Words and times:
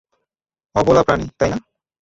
অবলা 0.75 1.01
প্রাণি, 1.07 1.25
তাই 1.39 1.49
না? 1.51 1.57